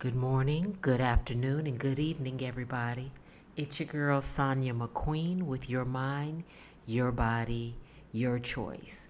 [0.00, 3.12] Good morning, good afternoon, and good evening, everybody.
[3.54, 6.44] It's your girl Sonia McQueen with Your Mind,
[6.86, 7.76] Your Body,
[8.10, 9.08] Your Choice.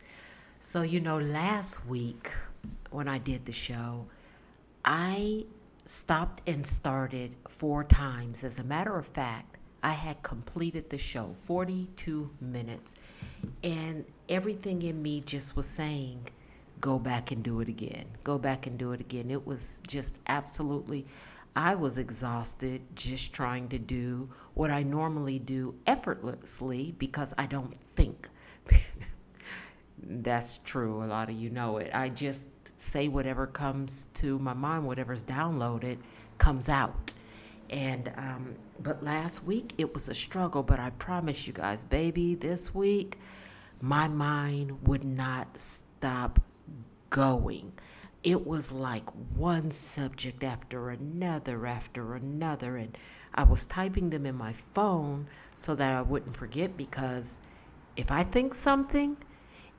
[0.58, 2.32] So, you know, last week
[2.90, 4.06] when I did the show,
[4.84, 5.44] I
[5.84, 8.42] stopped and started four times.
[8.42, 12.96] As a matter of fact, I had completed the show 42 minutes,
[13.62, 16.26] and everything in me just was saying,
[16.80, 18.06] go back and do it again.
[18.24, 19.30] Go back and do it again.
[19.30, 21.06] It was just absolutely,
[21.54, 27.74] I was exhausted just trying to do what I normally do effortlessly because I don't
[27.74, 28.28] think.
[30.02, 31.04] That's true.
[31.04, 31.90] A lot of you know it.
[31.92, 35.98] I just say whatever comes to my mind, whatever's downloaded
[36.38, 37.12] comes out.
[37.68, 42.34] And, um, but last week it was a struggle, but I promise you guys, baby,
[42.34, 43.18] this week
[43.80, 46.40] my mind would not stop
[47.10, 47.72] going.
[48.22, 52.76] It was like one subject after another after another.
[52.76, 52.96] And
[53.34, 57.38] I was typing them in my phone so that I wouldn't forget because
[57.96, 59.16] if I think something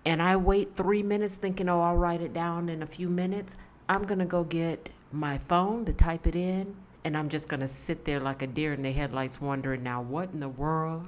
[0.06, 3.58] and I wait three minutes thinking, oh, I'll write it down in a few minutes,
[3.88, 6.76] I'm going to go get my phone to type it in.
[7.04, 10.04] And I'm just going to sit there like a deer in the headlights, wondering now
[10.04, 11.08] what in the world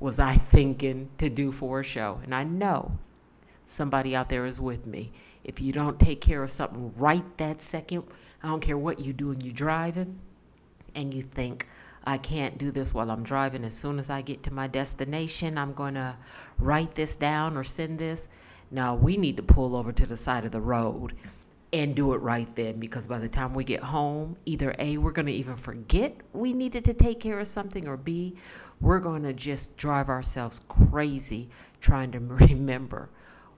[0.00, 2.20] was I thinking to do for a show?
[2.24, 2.98] And I know
[3.64, 5.12] somebody out there is with me.
[5.48, 8.04] If you don't take care of something right that second,
[8.42, 10.20] I don't care what you're doing, you're driving,
[10.94, 11.66] and you think,
[12.04, 13.64] I can't do this while I'm driving.
[13.64, 16.16] As soon as I get to my destination, I'm going to
[16.58, 18.28] write this down or send this.
[18.70, 21.14] Now, we need to pull over to the side of the road
[21.72, 25.12] and do it right then because by the time we get home, either A, we're
[25.12, 28.34] going to even forget we needed to take care of something, or B,
[28.82, 31.48] we're going to just drive ourselves crazy
[31.80, 33.08] trying to remember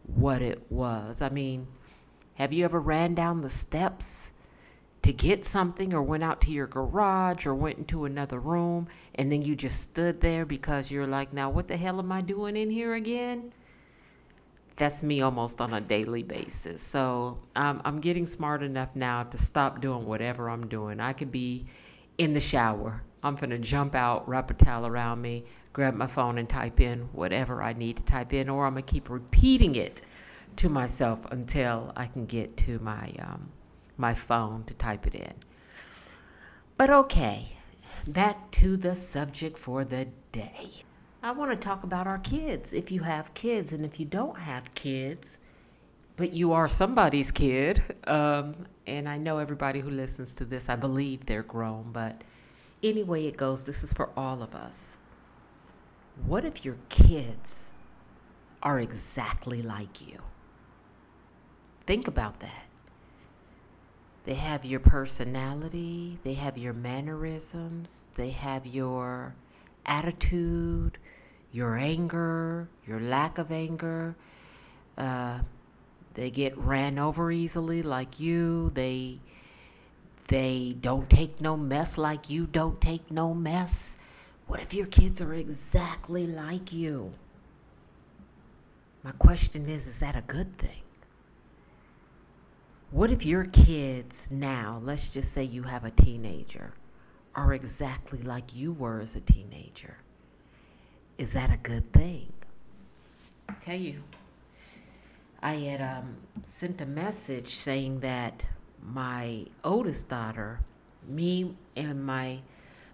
[0.07, 1.23] what it was.
[1.23, 1.67] I mean,
[2.41, 4.33] have you ever ran down the steps
[5.03, 9.31] to get something or went out to your garage or went into another room and
[9.31, 12.57] then you just stood there because you're like, now what the hell am I doing
[12.57, 13.53] in here again?
[14.77, 16.83] That's me almost on a daily basis.
[16.83, 20.99] So um, I'm getting smart enough now to stop doing whatever I'm doing.
[20.99, 21.67] I could be
[22.17, 23.03] in the shower.
[23.23, 26.81] I'm going to jump out, wrap a towel around me, grab my phone and type
[26.81, 30.00] in whatever I need to type in, or I'm going to keep repeating it
[30.60, 33.48] to myself until I can get to my um,
[33.97, 35.32] my phone to type it in.
[36.76, 37.56] But okay,
[38.06, 40.84] back to the subject for the day.
[41.22, 42.75] I want to talk about our kids.
[42.75, 45.38] If you have kids, and if you don't have kids,
[46.19, 48.54] but you are somebody's kid, um,
[48.87, 52.20] and I know everybody who listens to this, I believe they're grown, but
[52.82, 54.99] anyway it goes, this is for all of us.
[56.26, 57.72] What if your kids
[58.62, 60.19] are exactly like you?
[61.91, 62.67] Think about that.
[64.25, 69.34] They have your personality, they have your mannerisms, they have your
[69.84, 70.99] attitude,
[71.50, 74.15] your anger, your lack of anger.
[74.97, 75.41] Uh,
[76.15, 78.71] they get ran over easily like you.
[78.73, 79.19] They
[80.29, 83.97] they don't take no mess like you don't take no mess.
[84.47, 87.15] What if your kids are exactly like you?
[89.03, 90.83] My question is is that a good thing?
[92.93, 96.75] What if your kids now, let's just say you have a teenager,
[97.37, 99.97] are exactly like you were as a teenager?
[101.17, 102.33] Is that a good thing?
[103.49, 104.03] I tell you,
[105.41, 108.45] I had um, sent a message saying that
[108.83, 110.59] my oldest daughter,
[111.06, 112.41] me and my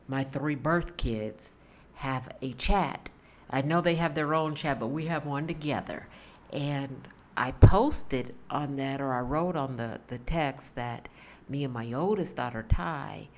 [0.08, 1.54] my three birth kids
[1.94, 3.08] have a chat.
[3.48, 6.06] I know they have their own chat, but we have one together.
[6.52, 11.08] And I posted on that or I wrote on the, the text that
[11.48, 13.28] me and my oldest daughter, Ty,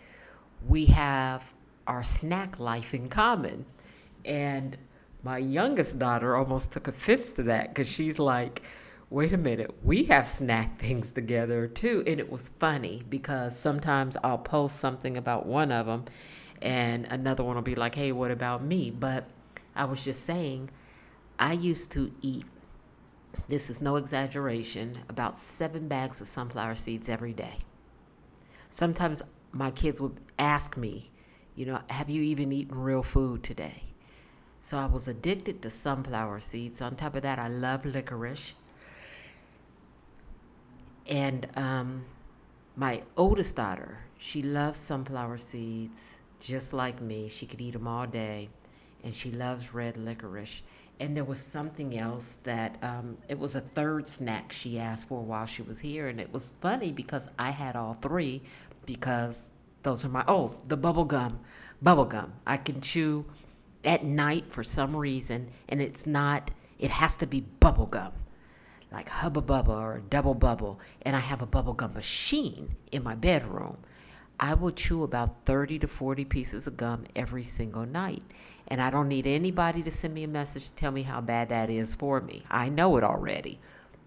[0.66, 1.54] we have
[1.86, 3.66] our snack life in common.
[4.24, 4.76] And
[5.22, 8.62] my youngest daughter almost took offense to that because she's like,
[9.10, 12.04] wait a minute, we have snack things together too.
[12.06, 16.04] And it was funny because sometimes I'll post something about one of them
[16.60, 18.90] and another one will be like, hey, what about me?
[18.90, 19.26] But
[19.74, 20.70] I was just saying,
[21.38, 22.44] I used to eat
[23.46, 27.58] this is no exaggeration, about seven bags of sunflower seeds every day.
[28.68, 31.10] Sometimes my kids would ask me,
[31.54, 33.84] you know, have you even eaten real food today?
[34.60, 36.82] So I was addicted to sunflower seeds.
[36.82, 38.54] On top of that, I love licorice.
[41.06, 42.04] And um,
[42.76, 47.28] my oldest daughter, she loves sunflower seeds just like me.
[47.28, 48.50] She could eat them all day.
[49.02, 50.62] And she loves red licorice
[51.00, 55.22] and there was something else that um, it was a third snack she asked for
[55.22, 58.42] while she was here and it was funny because i had all three
[58.86, 59.50] because
[59.82, 61.40] those are my oh the bubble gum,
[61.80, 62.32] bubble gum.
[62.46, 63.26] I can chew
[63.84, 66.50] at night for some reason, and it's not.
[66.78, 68.12] It has to be bubble gum,
[68.92, 73.14] like Hubba Bubba or Double Bubble, and I have a bubble gum machine in my
[73.14, 73.78] bedroom.
[74.40, 78.22] I will chew about 30 to 40 pieces of gum every single night.
[78.68, 81.48] And I don't need anybody to send me a message to tell me how bad
[81.48, 82.44] that is for me.
[82.50, 83.58] I know it already.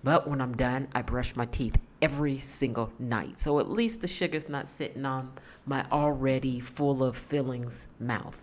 [0.03, 3.39] But when I'm done, I brush my teeth every single night.
[3.39, 5.31] So at least the sugar's not sitting on
[5.65, 8.41] my already full of fillings mouth.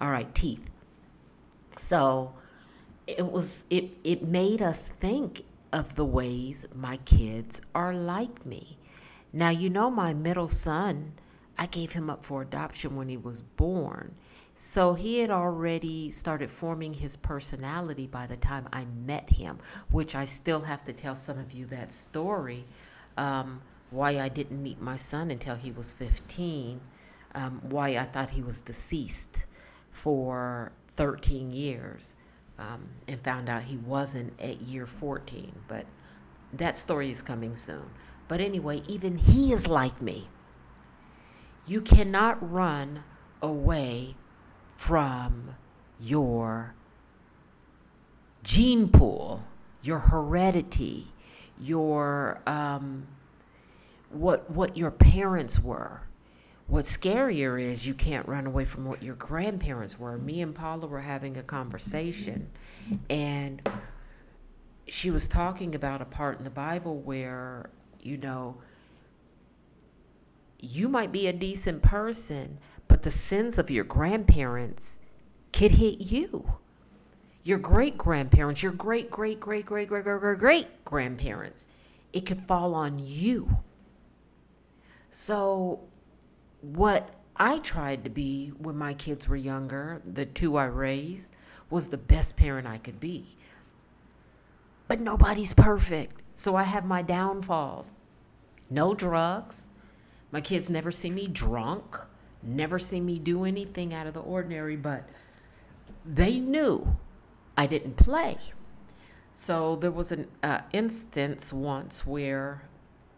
[0.00, 0.62] All right, teeth.
[1.76, 2.34] So
[3.06, 8.76] it was it it made us think of the ways my kids are like me.
[9.32, 11.12] Now you know my middle son,
[11.58, 14.14] I gave him up for adoption when he was born.
[14.60, 20.16] So he had already started forming his personality by the time I met him, which
[20.16, 22.64] I still have to tell some of you that story.
[23.16, 26.80] Um, why I didn't meet my son until he was 15,
[27.36, 29.46] um, why I thought he was deceased
[29.92, 32.16] for 13 years,
[32.58, 35.52] um, and found out he wasn't at year 14.
[35.68, 35.86] But
[36.52, 37.90] that story is coming soon.
[38.26, 40.26] But anyway, even he is like me.
[41.64, 43.04] You cannot run
[43.40, 44.16] away
[44.78, 45.56] from
[46.00, 46.72] your
[48.44, 49.42] gene pool,
[49.82, 51.08] your heredity,
[51.60, 53.08] your um,
[54.08, 56.02] what what your parents were.
[56.68, 60.16] What's scarier is you can't run away from what your grandparents were.
[60.16, 62.48] Me and Paula were having a conversation,
[63.10, 63.68] and
[64.86, 67.68] she was talking about a part in the Bible where
[68.00, 68.58] you know
[70.60, 74.98] you might be a decent person, but the sins of your grandparents
[75.52, 76.54] could hit you.
[77.44, 81.66] Your great grandparents, your great, great, great, great, great, great, great, great grandparents,
[82.12, 83.58] it could fall on you.
[85.10, 85.80] So,
[86.60, 91.32] what I tried to be when my kids were younger, the two I raised,
[91.70, 93.36] was the best parent I could be.
[94.88, 96.20] But nobody's perfect.
[96.34, 97.92] So I have my downfalls.
[98.70, 99.68] No drugs.
[100.30, 101.96] My kids never see me drunk
[102.42, 105.08] never see me do anything out of the ordinary, but
[106.04, 106.96] they knew
[107.56, 108.38] I didn't play.
[109.32, 112.62] So there was an uh, instance once where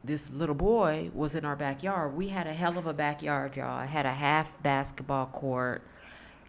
[0.02, 2.14] this little boy was in our backyard.
[2.14, 3.78] We had a hell of a backyard, y'all.
[3.78, 5.82] I had a half basketball court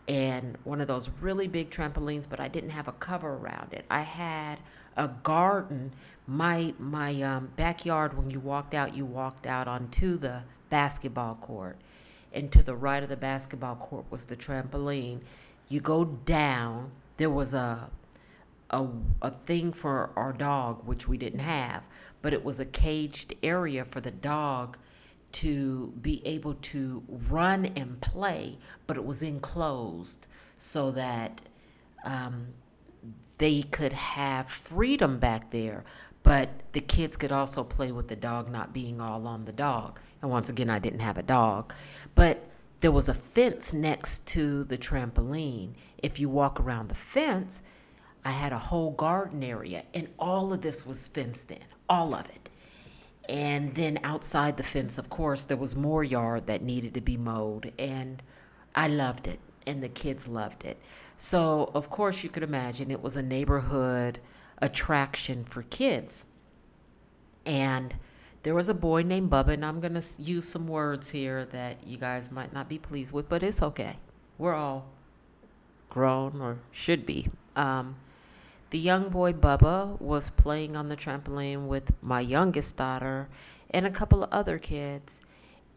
[0.08, 3.86] and one of those really big trampolines, but I didn't have a cover around it.
[3.90, 4.60] I had
[4.98, 5.94] a garden.
[6.28, 8.18] My my um, backyard.
[8.18, 11.78] When you walked out, you walked out onto the basketball court
[12.34, 15.22] and to the right of the basketball court was the trampoline.
[15.70, 17.90] You go down, there was a
[18.72, 18.88] a,
[19.22, 21.84] a thing for our dog, which we didn't have,
[22.22, 24.78] but it was a caged area for the dog
[25.34, 28.58] to be able to run and play,
[28.88, 30.28] but it was enclosed
[30.58, 31.42] so that
[32.04, 32.48] um,
[33.38, 35.84] they could have freedom back there,
[36.24, 40.00] but the kids could also play with the dog not being all on the dog.
[40.22, 41.74] And once again, I didn't have a dog.
[42.16, 42.48] But
[42.82, 45.74] there was a fence next to the trampoline.
[45.98, 47.62] If you walk around the fence,
[48.24, 52.28] I had a whole garden area, and all of this was fenced in, all of
[52.30, 52.50] it.
[53.28, 57.18] And then outside the fence, of course, there was more yard that needed to be
[57.18, 58.22] mowed, and
[58.76, 60.80] I loved it, and the kids loved it.
[61.18, 64.20] So, of course, you could imagine it was a neighborhood
[64.60, 66.26] attraction for kids.
[67.46, 67.96] And
[68.44, 71.86] there was a boy named Bubba, and I'm going to use some words here that
[71.86, 73.98] you guys might not be pleased with, but it's okay.
[74.38, 74.86] We're all
[75.90, 77.30] grown or should be.
[77.56, 77.98] Um,
[78.72, 83.28] the young boy Bubba was playing on the trampoline with my youngest daughter
[83.70, 85.22] and a couple of other kids.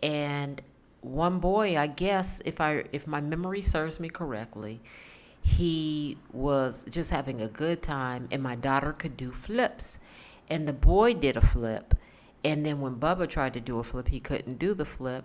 [0.02, 0.62] And
[1.00, 4.80] one boy, I guess, if I if my memory serves me correctly,
[5.42, 9.98] he was just having a good time, and my daughter could do flips,
[10.48, 11.94] and the boy did a flip
[12.44, 15.24] and then when Bubba tried to do a flip, he couldn't do the flip,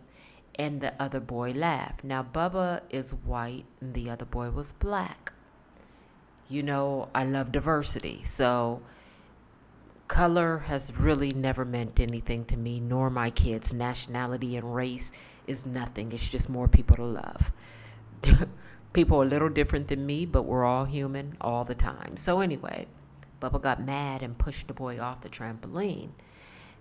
[0.56, 2.04] and the other boy laughed.
[2.04, 5.34] Now, Bubba is white, and the other boy was black.
[6.48, 8.82] You know, I love diversity, so
[10.08, 13.74] color has really never meant anything to me, nor my kids.
[13.74, 15.12] Nationality and race
[15.46, 17.52] is nothing, it's just more people to love.
[18.94, 22.16] people are a little different than me, but we're all human all the time.
[22.16, 22.88] So, anyway,
[23.42, 26.10] Bubba got mad and pushed the boy off the trampoline.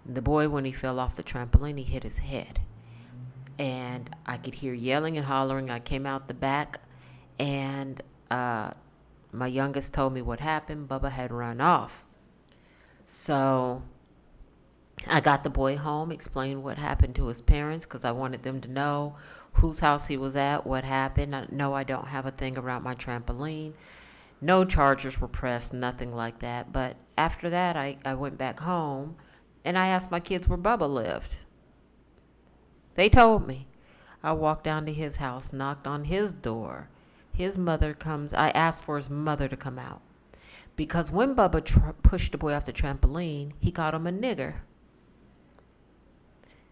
[0.06, 2.60] The boy, when he fell off the trampoline, he hit his head.
[3.58, 5.70] And I could hear yelling and hollering.
[5.70, 6.80] I came out the back,
[7.38, 8.70] and uh,
[9.32, 10.88] my youngest told me what happened.
[10.88, 12.04] Bubba had run off.
[13.04, 13.82] So
[15.06, 18.60] I got the boy home, explained what happened to his parents because I wanted them
[18.60, 19.16] to know
[19.54, 21.34] whose house he was at, what happened.
[21.34, 23.72] I, no, I don't have a thing around my trampoline.
[24.40, 26.72] No charges were pressed, nothing like that.
[26.72, 29.16] But after that, I, I went back home
[29.64, 31.36] and I asked my kids where Bubba lived.
[32.94, 33.66] They told me.
[34.22, 36.88] I walked down to his house, knocked on his door.
[37.32, 38.32] His mother comes.
[38.34, 40.00] I asked for his mother to come out.
[40.74, 44.56] Because when Bubba tr- pushed the boy off the trampoline, he called him a nigger.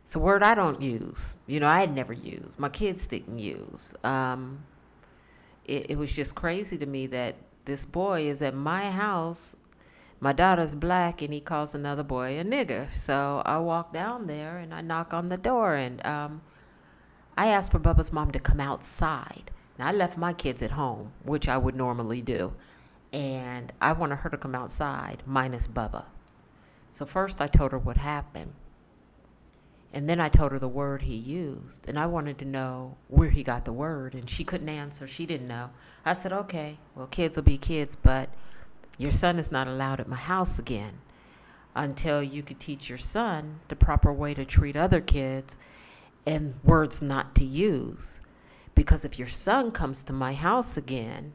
[0.03, 1.37] It's a word I don't use.
[1.47, 2.59] You know, I had never used.
[2.59, 3.95] My kids didn't use.
[4.05, 4.65] Um,
[5.65, 9.57] it, it was just crazy to me that this boy is at my house.
[10.19, 12.95] My daughter's black, and he calls another boy a nigger.
[12.97, 16.43] So I walk down there and I knock on the door, and um,
[17.37, 19.51] I asked for Bubba's mom to come outside.
[19.79, 22.55] I left my kids at home, which I would normally do,
[23.13, 26.07] and I wanted her to come outside, minus Bubba.
[26.89, 28.55] So first I told her what happened.
[29.93, 33.31] And then I told her the word he used, and I wanted to know where
[33.31, 35.07] he got the word, and she couldn't answer.
[35.07, 35.71] She didn't know.
[36.05, 38.31] I said, okay, well, kids will be kids, but
[38.99, 41.01] your son is not allowed at my house again
[41.75, 45.59] until you could teach your son the proper way to treat other kids
[46.27, 48.21] and words not to use.
[48.75, 51.35] Because if your son comes to my house again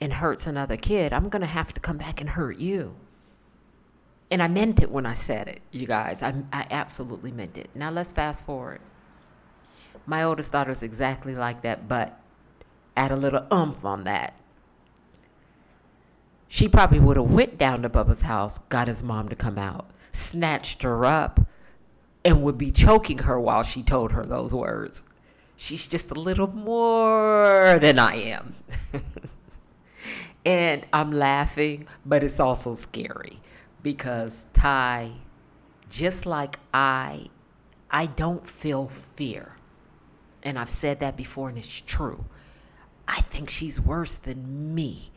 [0.00, 2.96] and hurts another kid, I'm going to have to come back and hurt you.
[4.30, 6.22] And I meant it when I said it, you guys.
[6.22, 7.68] I, I absolutely meant it.
[7.74, 8.80] Now let's fast forward.
[10.06, 12.18] My oldest daughter is exactly like that, but
[12.96, 14.34] add a little umph on that.
[16.54, 19.88] She probably would have went down to Bubba's house, got his mom to come out,
[20.12, 21.40] snatched her up,
[22.26, 25.04] and would be choking her while she told her those words.
[25.56, 28.56] She's just a little more than I am.
[30.44, 33.40] and I'm laughing, but it's also scary
[33.82, 35.12] because Ty,
[35.88, 37.28] just like I,
[37.90, 39.56] I don't feel fear.
[40.42, 42.26] And I've said that before, and it's true.
[43.08, 45.11] I think she's worse than me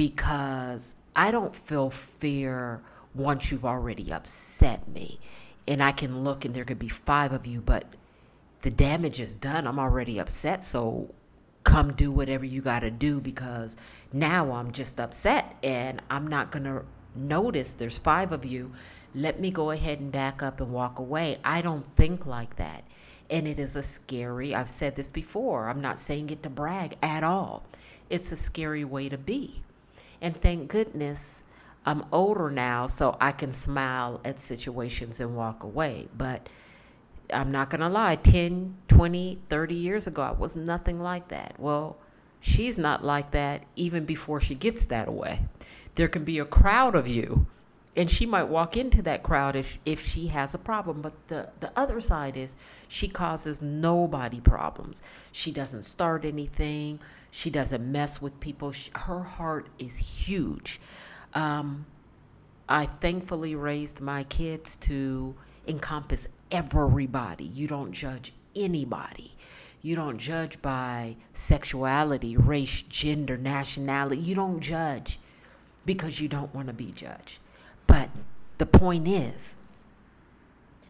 [0.00, 2.80] because I don't feel fear
[3.14, 5.20] once you've already upset me.
[5.68, 7.84] And I can look, and there could be five of you, but
[8.60, 9.66] the damage is done.
[9.66, 10.64] I'm already upset.
[10.64, 11.12] So
[11.64, 13.76] come do whatever you got to do because
[14.10, 18.72] now I'm just upset and I'm not going to notice there's five of you,
[19.14, 21.36] let me go ahead and back up and walk away.
[21.44, 22.84] I don't think like that.
[23.28, 26.96] And it is a scary, I've said this before, I'm not saying it to brag
[27.02, 27.64] at all.
[28.08, 29.62] It's a scary way to be.
[30.22, 31.42] And thank goodness
[31.86, 36.08] I'm older now, so I can smile at situations and walk away.
[36.16, 36.48] But
[37.32, 41.54] I'm not going to lie, 10, 20, 30 years ago, I was nothing like that.
[41.58, 41.96] Well,
[42.40, 45.40] she's not like that even before she gets that away.
[45.94, 47.46] there can be a crowd of you
[47.96, 51.48] and she might walk into that crowd if if she has a problem but the
[51.60, 52.54] the other side is
[52.88, 56.98] she causes nobody problems she doesn't start anything
[57.30, 60.80] she doesn't mess with people she, her heart is huge
[61.34, 61.86] um,
[62.68, 65.34] i thankfully raised my kids to
[65.66, 69.34] encompass everybody you don't judge anybody
[69.82, 75.18] you don't judge by sexuality race gender nationality you don't judge
[75.84, 77.38] because you don't want to be judged.
[77.86, 78.10] But
[78.58, 79.56] the point is,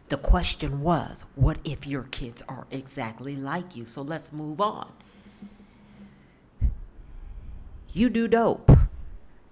[0.09, 3.87] the question was, what if your kids are exactly like you?
[3.87, 4.93] So let's move on.
[7.93, 8.71] You do dope.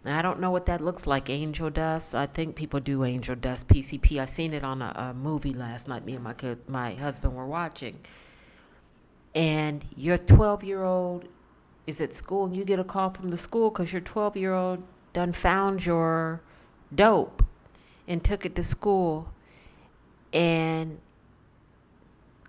[0.05, 1.29] I don't know what that looks like.
[1.29, 2.15] Angel dust.
[2.15, 3.69] I think people do angel dust.
[3.69, 4.21] PCP.
[4.21, 6.05] I seen it on a, a movie last night.
[6.05, 7.99] Me and my kid, my husband were watching.
[9.35, 11.27] And your 12 year old
[11.87, 14.55] is at school, and you get a call from the school because your 12 year
[14.55, 16.41] old done found your
[16.95, 17.45] dope
[18.07, 19.33] and took it to school
[20.33, 20.99] and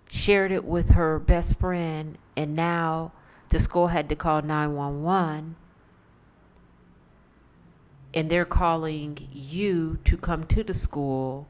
[0.07, 3.11] shared it with her best friend and now
[3.49, 5.55] the school had to call 911
[8.13, 11.47] and they're calling you to come to the school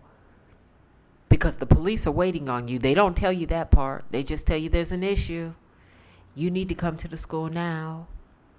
[1.29, 2.79] because the police are waiting on you.
[2.79, 4.03] They don't tell you that part.
[4.11, 5.53] They just tell you there's an issue.
[6.35, 8.07] You need to come to the school now.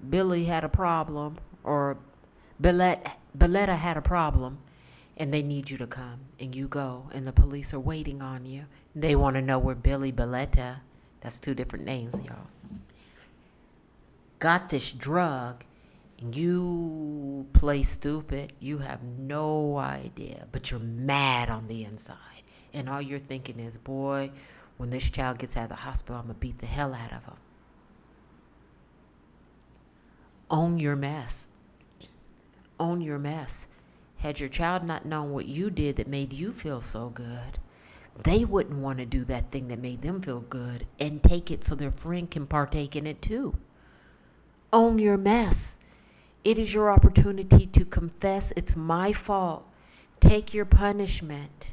[0.09, 1.99] Billy had a problem or
[2.61, 4.59] Belletta had a problem
[5.17, 8.47] and they need you to come and you go and the police are waiting on
[8.47, 8.65] you.
[8.95, 10.77] They want to know where Billy Belletta,
[11.21, 12.47] that's two different names, y'all,
[14.39, 15.65] got this drug
[16.33, 18.53] you play stupid.
[18.61, 22.17] You have no idea, but you're mad on the inside.
[22.73, 24.31] And all you're thinking is, boy,
[24.77, 27.13] when this child gets out of the hospital, I'm going to beat the hell out
[27.13, 27.37] of him.
[30.51, 31.49] Own your mess
[32.81, 33.67] own your mess.
[34.17, 37.59] had your child not known what you did that made you feel so good,
[38.23, 41.65] they wouldn't want to do that thing that made them feel good and take it
[41.65, 43.57] so their friend can partake in it too.
[44.73, 45.79] Own your mess.
[46.45, 49.67] It is your opportunity to confess it's my fault.
[50.21, 51.73] Take your punishment.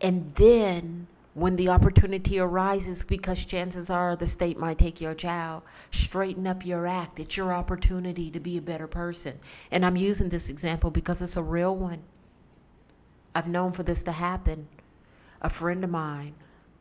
[0.00, 5.62] And then when the opportunity arises, because chances are the state might take your child,
[5.90, 7.18] straighten up your act.
[7.18, 9.38] It's your opportunity to be a better person.
[9.70, 12.02] And I'm using this example because it's a real one.
[13.34, 14.68] I've known for this to happen.
[15.42, 16.34] A friend of mine,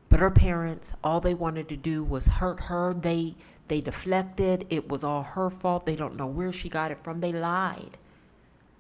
[0.10, 2.94] but her parents, all they wanted to do was hurt her.
[2.94, 3.36] They
[3.68, 4.68] they deflected.
[4.70, 5.86] It was all her fault.
[5.86, 7.22] They don't know where she got it from.
[7.22, 7.98] They lied.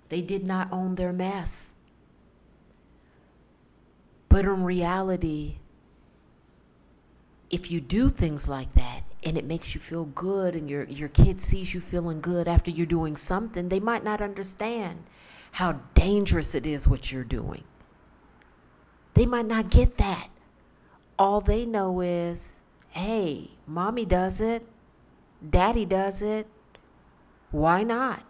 [0.09, 1.73] They did not own their mess.
[4.29, 5.55] But in reality,
[7.49, 11.09] if you do things like that and it makes you feel good and your, your
[11.09, 15.03] kid sees you feeling good after you're doing something, they might not understand
[15.53, 17.63] how dangerous it is what you're doing.
[19.13, 20.29] They might not get that.
[21.19, 22.59] All they know is,
[22.89, 24.65] hey, mommy does it,
[25.47, 26.47] daddy does it.
[27.51, 28.23] Why not?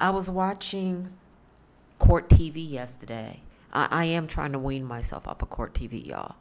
[0.00, 1.12] I was watching
[1.98, 3.42] court TV yesterday.
[3.72, 6.36] I, I am trying to wean myself off of court TV, y'all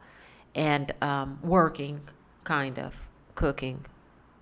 [0.58, 2.02] and um, working,
[2.44, 3.86] kind of cooking,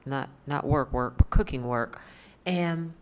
[0.06, 2.02] not not work work, but cooking work,
[2.46, 2.94] and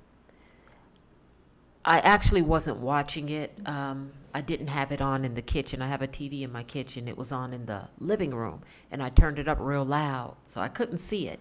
[1.85, 3.57] I actually wasn't watching it.
[3.65, 5.81] Um, I didn't have it on in the kitchen.
[5.81, 7.07] I have a TV in my kitchen.
[7.07, 8.61] It was on in the living room,
[8.91, 11.39] and I turned it up real loud, so I couldn't see it.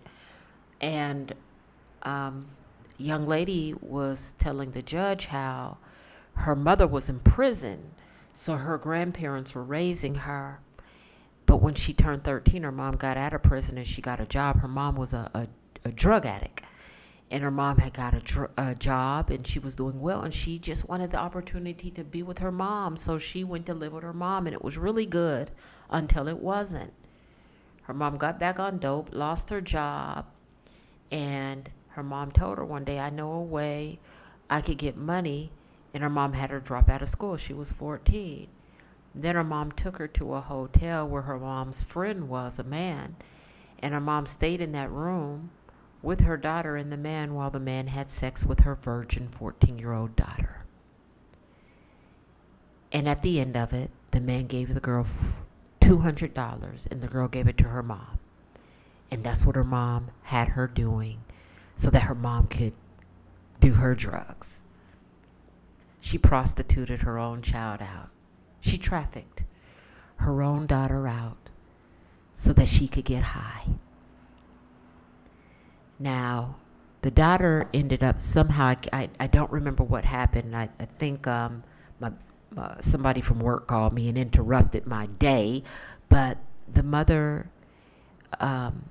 [0.81, 1.33] And
[2.03, 2.47] um,
[2.99, 5.79] young lady was telling the judge how
[6.35, 7.93] her mother was in prison,
[8.35, 10.61] so her grandparents were raising her
[11.47, 14.27] but when she turned 13, her mom got out of prison and she got a
[14.27, 14.61] job.
[14.61, 15.49] Her mom was a, a,
[15.85, 16.63] a drug addict.
[17.33, 20.21] And her mom had got a, dr- a job and she was doing well.
[20.21, 22.99] And she just wanted the opportunity to be with her mom.
[22.99, 24.47] So she went to live with her mom.
[24.47, 25.51] And it was really good
[25.89, 26.93] until it wasn't.
[27.85, 30.26] Her mom got back on dope, lost her job.
[31.11, 33.99] And her mom told her one day, I know a way
[34.50, 35.52] I could get money.
[35.95, 37.39] And her mom had her drop out of school.
[37.39, 38.47] She was 14.
[39.15, 43.17] Then her mom took her to a hotel where her mom's friend was, a man.
[43.78, 45.49] And her mom stayed in that room
[46.02, 49.78] with her daughter and the man while the man had sex with her virgin 14
[49.78, 50.65] year old daughter.
[52.91, 55.06] And at the end of it, the man gave the girl
[55.80, 58.19] $200 and the girl gave it to her mom.
[59.10, 61.23] And that's what her mom had her doing
[61.75, 62.73] so that her mom could
[63.60, 64.62] do her drugs.
[66.00, 68.10] She prostituted her own child out.
[68.60, 69.45] She trafficked
[70.17, 71.36] her own daughter out
[72.34, 73.67] so that she could get high.
[76.02, 76.56] Now,
[77.02, 80.56] the daughter ended up somehow, I, I don't remember what happened.
[80.56, 81.62] I, I think um,
[82.00, 82.12] my,
[82.56, 85.62] uh, somebody from work called me and interrupted my day,
[86.08, 86.38] but
[86.73, 87.49] the mother
[88.41, 88.86] um,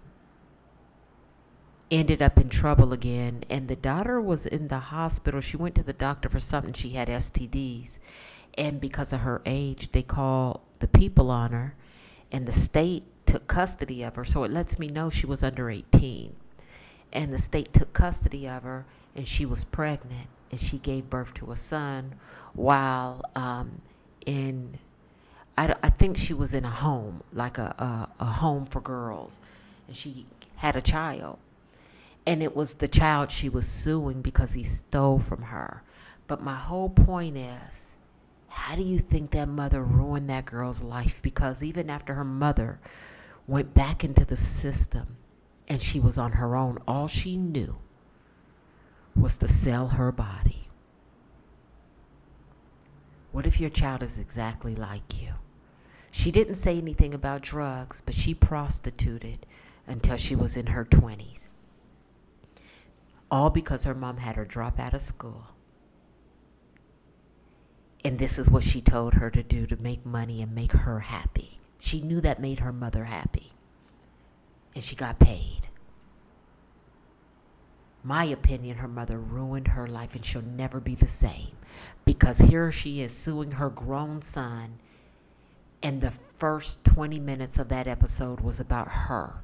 [1.90, 5.42] ended up in trouble again, and the daughter was in the hospital.
[5.42, 7.98] She went to the doctor for something, she had STDs
[8.56, 11.76] and because of her age, they called the people on her,
[12.32, 14.26] and the state took custody of her.
[14.26, 16.36] So it lets me know she was under 18.
[17.14, 21.34] And the state took custody of her, and she was pregnant, and she gave birth
[21.36, 22.16] to a son
[22.54, 23.82] while um,
[24.26, 24.78] in,
[25.58, 29.42] I, I think she was in a home, like a, a, a home for girls,
[29.88, 30.26] and she
[30.58, 31.38] had a child.
[32.26, 35.82] And it was the child she was suing because he stole from her.
[36.28, 37.98] But my whole point is,
[38.48, 41.22] how do you think that mother ruined that girl's life?
[41.22, 42.80] Because even after her mother
[43.48, 45.18] went back into the system
[45.72, 47.78] and she was on her own, all she knew
[49.16, 50.68] was to sell her body.
[53.32, 55.36] What if your child is exactly like you?
[56.12, 59.46] She didn't say anything about drugs, but she prostituted
[59.88, 61.52] until she was in her 20s.
[63.32, 65.52] All because her mom had her drop out of school
[68.04, 71.00] and this is what she told her to do to make money and make her
[71.00, 71.60] happy.
[71.80, 73.54] She knew that made her mother happy.
[74.76, 75.61] And she got paid.
[78.04, 81.56] My opinion, her mother ruined her life and she'll never be the same.
[82.06, 84.80] Because here she is suing her grown son.
[85.84, 89.44] And the first 20 minutes of that episode was about her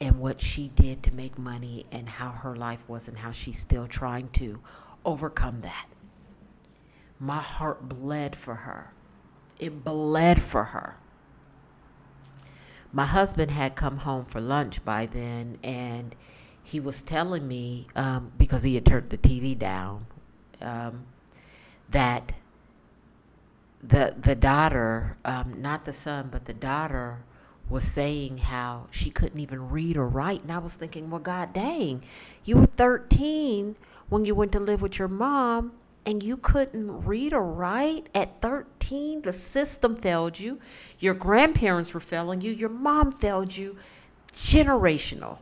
[0.00, 3.58] and what she did to make money and how her life was and how she's
[3.58, 4.60] still trying to
[5.04, 5.86] overcome that
[7.18, 8.92] my heart bled for her.
[9.58, 10.96] It bled for her.
[12.92, 16.14] My husband had come home for lunch by then, and
[16.66, 20.06] he was telling me um, because he had turned the TV down
[20.60, 21.04] um,
[21.88, 22.32] that
[23.80, 27.18] the the daughter, um, not the son, but the daughter
[27.68, 31.52] was saying how she couldn't even read or write, and I was thinking, well, God
[31.52, 32.02] dang,
[32.44, 33.76] you were 13
[34.08, 35.70] when you went to live with your mom,
[36.04, 39.22] and you couldn't read or write at 13.
[39.22, 40.58] The system failed you.
[40.98, 42.50] Your grandparents were failing you.
[42.50, 43.76] Your mom failed you.
[44.32, 45.38] Generational.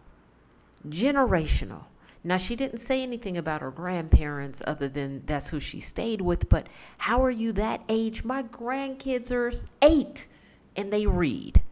[0.89, 1.85] Generational.
[2.27, 6.49] Now, she didn't say anything about her grandparents other than that's who she stayed with,
[6.49, 8.25] but how are you that age?
[8.25, 10.27] My grandkids are eight
[10.75, 11.63] and they read.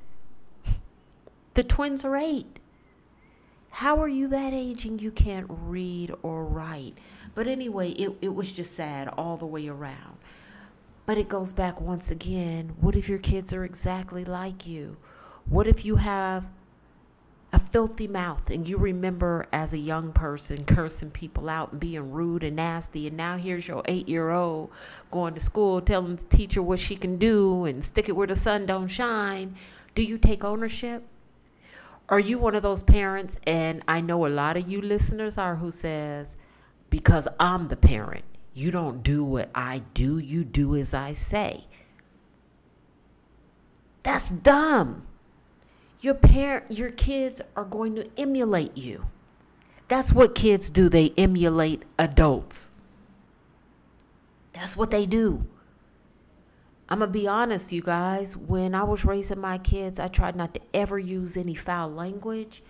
[1.54, 2.60] The twins are eight.
[3.72, 6.94] How are you that age and you can't read or write?
[7.34, 10.16] But anyway, it, it was just sad all the way around.
[11.04, 14.96] But it goes back once again what if your kids are exactly like you?
[15.46, 16.46] What if you have
[17.52, 22.10] a filthy mouth and you remember as a young person cursing people out and being
[22.10, 24.70] rude and nasty and now here's your eight year old
[25.10, 28.34] going to school telling the teacher what she can do and stick it where the
[28.34, 29.54] sun don't shine.
[29.94, 31.04] Do you take ownership?
[32.08, 35.56] Are you one of those parents and i know a lot of you listeners are
[35.56, 36.38] who says
[36.88, 38.24] because i'm the parent.
[38.54, 41.66] You don't do what i do you do as i say.
[44.02, 45.06] That's dumb
[46.02, 49.06] your parent your kids are going to emulate you.
[49.88, 50.88] That's what kids do.
[50.88, 52.70] They emulate adults.
[54.52, 55.46] That's what they do.
[56.88, 58.36] I'm gonna be honest you guys.
[58.36, 62.62] When i was raising my kids i tried not to ever use any foul language.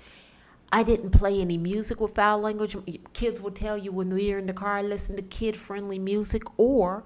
[0.70, 2.76] I didn't play any music with foul language.
[3.12, 6.42] Kids will tell you when we're in the car, I listen to kid friendly music
[6.56, 7.04] or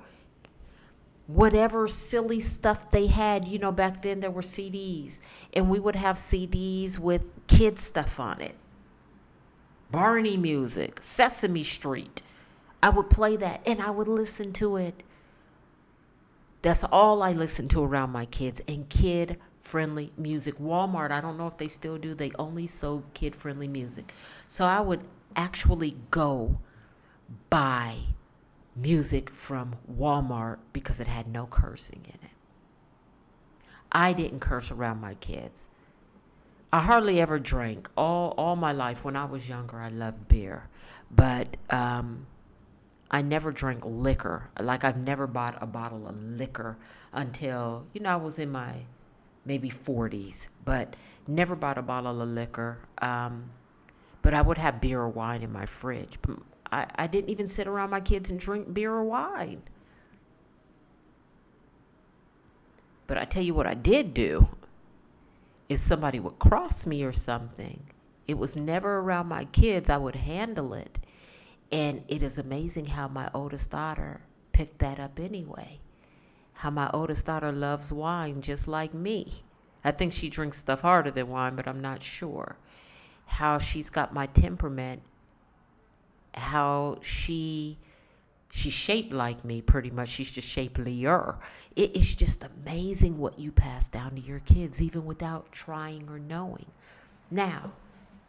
[1.26, 3.46] whatever silly stuff they had.
[3.46, 5.20] You know, back then there were CDs,
[5.52, 8.54] and we would have CDs with kid stuff on it.
[9.90, 12.22] Barney music, Sesame Street.
[12.82, 15.02] I would play that and I would listen to it.
[16.62, 20.58] That's all I listened to around my kids and kid friendly music.
[20.58, 24.12] Walmart, I don't know if they still do, they only sold kid friendly music.
[24.46, 25.02] So I would
[25.34, 26.58] actually go
[27.50, 27.98] buy
[28.76, 32.36] music from Walmart because it had no cursing in it.
[33.90, 35.68] I didn't curse around my kids.
[36.72, 37.88] I hardly ever drank.
[37.96, 40.68] All all my life when I was younger, I loved beer,
[41.10, 42.26] but um,
[43.10, 44.50] I never drank liquor.
[44.60, 46.76] Like I've never bought a bottle of liquor
[47.12, 48.82] until you know I was in my
[49.44, 52.78] maybe 40s, but never bought a bottle of liquor.
[52.98, 53.50] Um,
[54.22, 56.18] but I would have beer or wine in my fridge.
[56.72, 59.62] I, I didn't even sit around my kids and drink beer or wine.
[63.06, 64.48] But I tell you what I did do
[65.68, 67.84] is somebody would cross me or something.
[68.26, 69.88] It was never around my kids.
[69.88, 70.98] I would handle it.
[71.70, 74.20] And it is amazing how my oldest daughter
[74.52, 75.80] picked that up anyway.
[76.54, 79.42] How my oldest daughter loves wine just like me.
[79.84, 82.56] I think she drinks stuff harder than wine, but I'm not sure.
[83.26, 85.02] How she's got my temperament
[86.36, 87.78] how she
[88.50, 90.08] she's shaped like me pretty much.
[90.08, 91.36] She's just shapelier
[91.76, 96.18] it is just amazing what you pass down to your kids even without trying or
[96.18, 96.66] knowing.
[97.30, 97.72] Now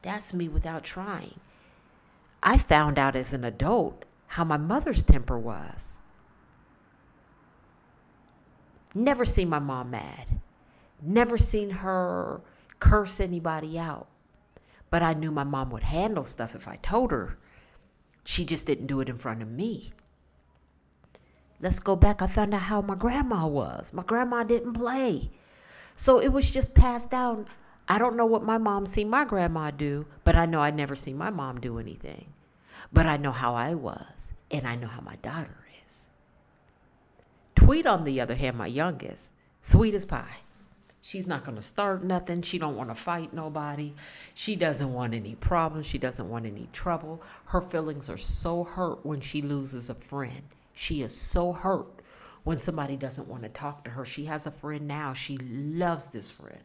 [0.02, 1.39] that's me without trying.
[2.43, 5.96] I found out as an adult how my mother's temper was.
[8.93, 10.41] Never seen my mom mad.
[11.02, 12.41] Never seen her
[12.80, 14.08] curse anybody out.
[14.89, 17.38] But i knew my mom would handle stuff if i told her
[18.28, 19.94] she just didn't do it in front of me.
[21.62, 22.22] Let's go back.
[22.22, 23.94] I found out how my grandma was.
[23.94, 25.32] My grandma didn't play.
[25.96, 27.48] So it was just passed down.
[27.88, 30.94] I don't know what my mom seen my grandma do, but I know I never
[30.94, 32.34] seen my mom do anything.
[32.92, 36.08] But I know how I was, and I know how my daughter is.
[37.56, 40.42] Tweet, on the other hand, my youngest, sweet as pie.
[41.08, 42.41] She's not going to start nothing.
[42.41, 43.93] She don't want to fight nobody.
[44.34, 45.86] She doesn't want any problems.
[45.86, 47.22] She doesn't want any trouble.
[47.46, 50.41] Her feelings are so hurt when she loses a friend.
[50.74, 52.02] She is so hurt
[52.43, 54.04] when somebody doesn't want to talk to her.
[54.04, 55.13] She has a friend now.
[55.13, 56.62] She loves this friend.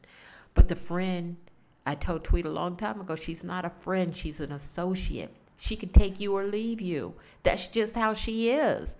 [0.54, 1.36] But the friend,
[1.86, 4.12] I told Tweet a long time ago, she's not a friend.
[4.12, 5.32] She's an associate.
[5.56, 7.14] She can take you or leave you.
[7.44, 8.96] That's just how she is.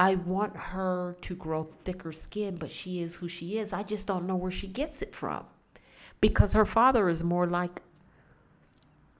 [0.00, 3.74] I want her to grow thicker skin, but she is who she is.
[3.74, 5.44] I just don't know where she gets it from.
[6.22, 7.82] Because her father is more like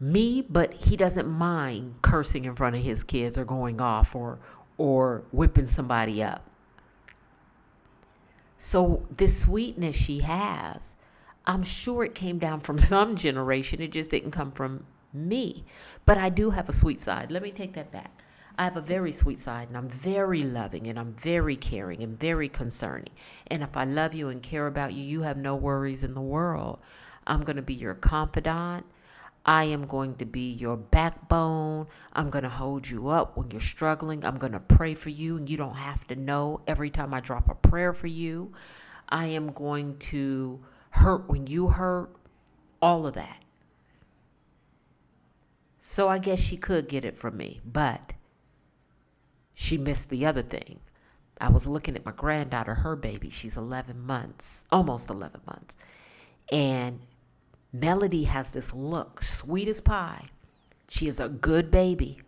[0.00, 4.38] me, but he doesn't mind cursing in front of his kids or going off or
[4.78, 6.48] or whipping somebody up.
[8.56, 10.96] So this sweetness she has,
[11.46, 13.82] I'm sure it came down from some generation.
[13.82, 15.66] It just didn't come from me.
[16.06, 17.30] But I do have a sweet side.
[17.30, 18.19] Let me take that back.
[18.58, 22.18] I have a very sweet side and I'm very loving and I'm very caring and
[22.18, 23.12] very concerning.
[23.46, 26.20] And if I love you and care about you, you have no worries in the
[26.20, 26.78] world.
[27.26, 28.84] I'm going to be your confidant.
[29.46, 31.86] I am going to be your backbone.
[32.12, 34.24] I'm going to hold you up when you're struggling.
[34.24, 37.20] I'm going to pray for you, and you don't have to know every time I
[37.20, 38.52] drop a prayer for you.
[39.08, 40.60] I am going to
[40.90, 42.14] hurt when you hurt,
[42.82, 43.42] all of that.
[45.78, 48.12] So I guess she could get it from me, but
[49.60, 50.80] she missed the other thing.
[51.38, 53.28] I was looking at my granddaughter, her baby.
[53.28, 55.76] She's 11 months, almost 11 months.
[56.50, 57.00] And
[57.70, 60.30] Melody has this look, sweet as pie.
[60.88, 62.22] She is a good baby.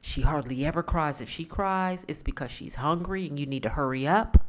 [0.00, 1.20] She hardly ever cries.
[1.20, 4.44] If she cries, it's because she's hungry and you need to hurry up.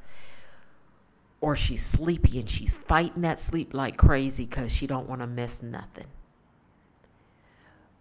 [1.40, 5.28] Or she's sleepy and she's fighting that sleep like crazy because she don't want to
[5.28, 6.08] miss nothing.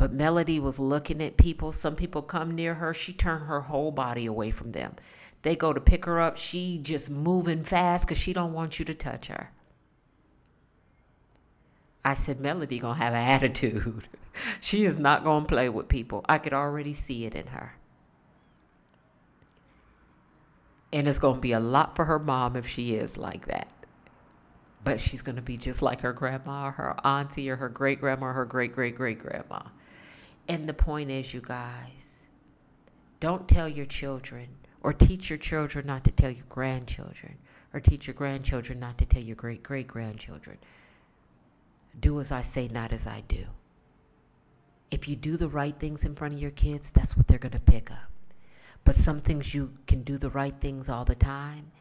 [0.02, 1.70] But Melody was looking at people.
[1.70, 2.92] Some people come near her.
[2.92, 4.96] She turned her whole body away from them.
[5.42, 6.36] They go to pick her up.
[6.36, 9.52] She just moving fast because she don't want you to touch her.
[12.04, 14.08] I said, Melody gonna have an attitude.
[14.60, 16.24] she is not gonna play with people.
[16.28, 17.76] I could already see it in her.
[20.92, 23.68] And it's gonna be a lot for her mom if she is like that.
[24.82, 28.44] But she's gonna be just like her grandma, her auntie, or her great grandma, her
[28.44, 29.60] great great great grandma.
[30.52, 32.26] And the point is, you guys,
[33.20, 34.48] don't tell your children
[34.82, 37.38] or teach your children not to tell your grandchildren
[37.72, 40.58] or teach your grandchildren not to tell your great great grandchildren.
[41.98, 43.46] Do as I say, not as I do.
[44.90, 47.52] If you do the right things in front of your kids, that's what they're going
[47.52, 48.10] to pick up.
[48.84, 51.72] But some things you can do the right things all the time,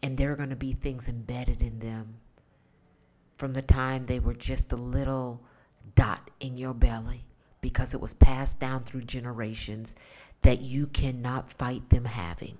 [0.00, 2.18] and there are going to be things embedded in them
[3.36, 5.42] from the time they were just a little
[5.96, 7.24] dot in your belly
[7.62, 9.94] because it was passed down through generations
[10.42, 12.58] that you cannot fight them having.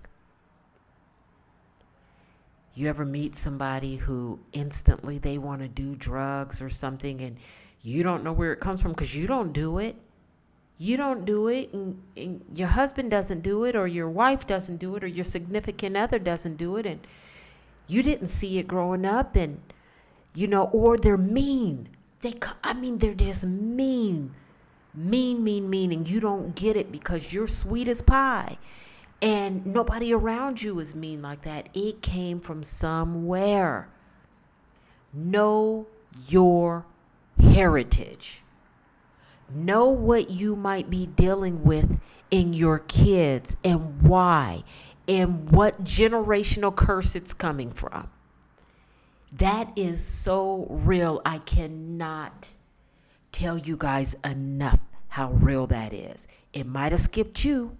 [2.74, 7.36] You ever meet somebody who instantly they want to do drugs or something and
[7.82, 9.96] you don't know where it comes from because you don't do it?
[10.78, 14.78] You don't do it, and, and, your husband doesn't do it, or your wife doesn't
[14.78, 17.06] do it, or your significant other doesn't do it, and
[17.86, 19.60] you didn't see it growing up, and
[20.34, 21.88] you know, or they're mean.
[22.22, 22.34] They,
[22.64, 24.34] I mean, they're just mean,
[24.94, 28.58] mean, mean, mean, and you don't get it because you're sweet as pie
[29.22, 31.68] and nobody around you is mean like that.
[31.72, 33.88] It came from somewhere.
[35.14, 35.86] Know
[36.28, 36.86] your
[37.38, 38.42] heritage.
[39.48, 42.00] Know what you might be dealing with
[42.32, 44.64] in your kids and why
[45.06, 48.10] and what generational curse it's coming from.
[49.30, 51.22] That is so real.
[51.24, 52.50] I cannot
[53.32, 56.28] tell you guys enough how real that is.
[56.52, 57.76] It might have skipped you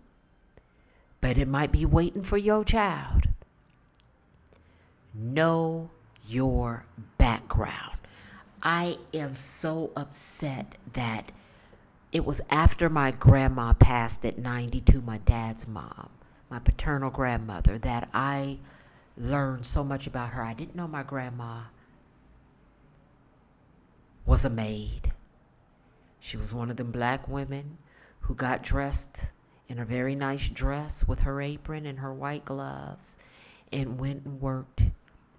[1.23, 3.29] but it might be waiting for your child.
[5.15, 5.89] Know
[6.29, 6.85] your
[7.17, 7.97] background.
[8.63, 11.33] I am so upset that
[12.11, 16.11] it was after my grandma passed at 92, my dad's mom,
[16.51, 18.59] my paternal grandmother, that I
[19.17, 20.43] learned so much about her.
[20.43, 21.63] I didn't know my grandma
[24.27, 25.13] was a maid.
[26.25, 27.79] She was one of them black women
[28.21, 29.33] who got dressed
[29.69, 33.19] in a very nice dress with her apron and her white gloves
[33.73, 34.85] and went and worked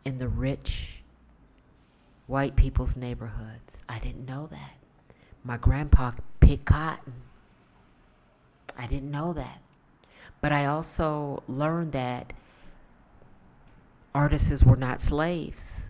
[0.04, 1.02] in the rich
[2.28, 3.82] white people's neighborhoods.
[3.88, 4.74] I didn't know that.
[5.46, 7.13] My grandpa picked cotton.
[8.78, 9.62] I didn't know that.
[10.41, 12.34] But I also learned that
[14.13, 15.84] artists were not slaves.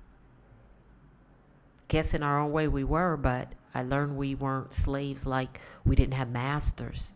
[1.88, 5.96] Guess in our own way we were, but I learned we weren't slaves like we
[5.96, 7.16] didn't have masters.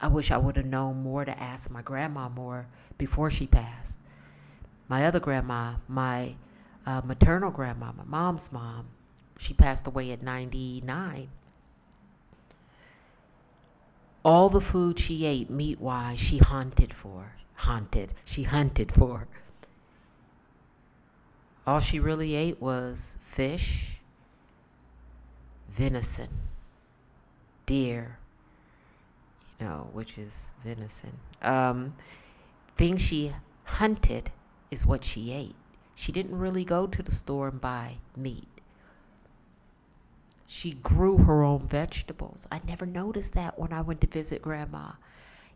[0.00, 2.66] I wish I would have known more to ask my grandma more
[2.98, 3.98] before she passed.
[4.88, 6.34] My other grandma, my
[6.84, 8.88] uh, maternal grandma, my mom's mom,
[9.38, 11.28] she passed away at 99.
[14.24, 17.36] All the food she ate, meat wise, she hunted for.
[17.54, 18.12] Hunted.
[18.24, 19.26] She hunted for.
[21.66, 23.91] All she really ate was fish,
[25.74, 26.28] venison,
[27.66, 28.18] deer,
[29.58, 31.18] you know, which is venison.
[31.40, 31.94] Um,
[32.76, 33.32] things she
[33.64, 34.30] hunted
[34.70, 35.54] is what she ate.
[35.94, 38.48] She didn't really go to the store and buy meat.
[40.46, 42.46] She grew her own vegetables.
[42.50, 44.92] I never noticed that when I went to visit grandma,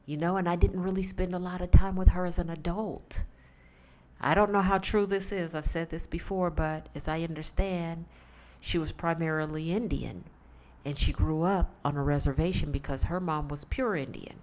[0.07, 2.49] you know, and I didn't really spend a lot of time with her as an
[2.49, 3.25] adult.
[4.21, 5.55] I don't know how true this is.
[5.55, 8.07] I've said this before, but as I understand,
[8.61, 10.25] she was primarily Indian
[10.87, 14.37] and she grew up on a reservation because her mom was pure Indian.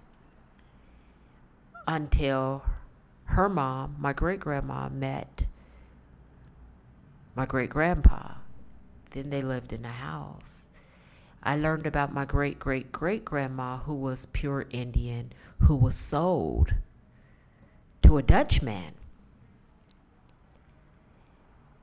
[1.88, 2.62] Until
[3.24, 5.46] her mom, my great grandma, met
[7.34, 8.34] my great grandpa.
[9.12, 10.68] Then they lived in a house.
[11.42, 16.74] I learned about my great great great grandma who was pure Indian, who was sold
[18.02, 18.92] to a Dutchman.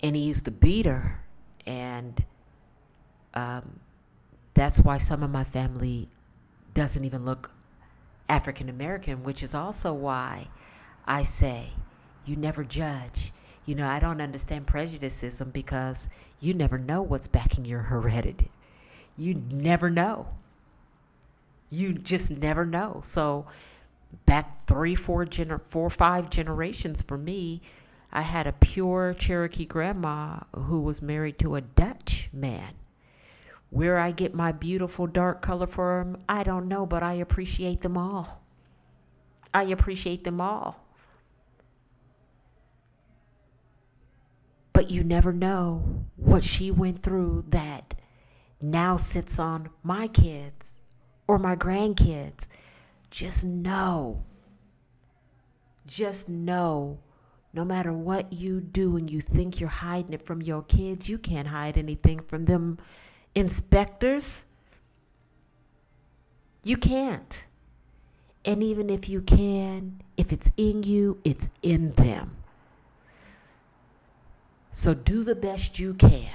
[0.03, 1.20] And he used to beat her.
[1.65, 2.23] And
[3.33, 3.79] um,
[4.53, 6.09] that's why some of my family
[6.73, 7.51] doesn't even look
[8.29, 10.47] African American, which is also why
[11.05, 11.69] I say
[12.25, 13.33] you never judge.
[13.65, 18.51] You know, I don't understand prejudicism because you never know what's backing your heredity.
[19.17, 20.27] You never know.
[21.69, 23.01] You just never know.
[23.03, 23.45] So,
[24.25, 27.61] back three, four, gener- four, five generations for me,
[28.11, 32.73] I had a pure Cherokee grandma who was married to a Dutch man.
[33.69, 37.97] Where I get my beautiful dark color from, I don't know, but I appreciate them
[37.97, 38.41] all.
[39.53, 40.83] I appreciate them all.
[44.73, 47.93] But you never know what she went through that
[48.61, 50.81] now sits on my kids
[51.27, 52.47] or my grandkids.
[53.09, 54.23] Just know,
[55.85, 56.99] just know,
[57.53, 61.17] no matter what you do and you think you're hiding it from your kids, you
[61.17, 62.77] can't hide anything from them
[63.35, 64.45] inspectors.
[66.63, 67.45] You can't.
[68.45, 72.37] And even if you can, if it's in you, it's in them.
[74.71, 76.31] So do the best you can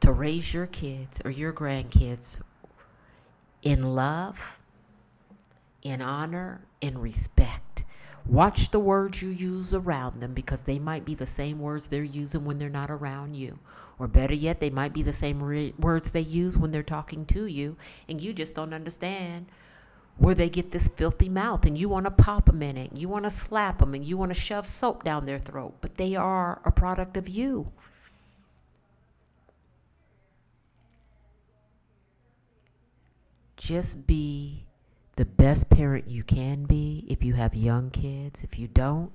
[0.00, 2.40] to raise your kids or your grandkids
[3.62, 4.58] in love,
[5.82, 7.67] in honor, in respect.
[8.28, 12.02] Watch the words you use around them because they might be the same words they're
[12.04, 13.58] using when they're not around you.
[13.98, 17.24] Or better yet, they might be the same re- words they use when they're talking
[17.26, 19.46] to you, and you just don't understand
[20.18, 23.08] where they get this filthy mouth and you want to pop them in it, you
[23.08, 26.14] want to slap them, and you want to shove soap down their throat, but they
[26.14, 27.72] are a product of you.
[33.56, 34.67] Just be
[35.18, 38.42] the best parent you can be if you have young kids.
[38.42, 39.10] If you don't,